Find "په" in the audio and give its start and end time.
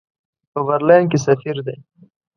0.51-0.59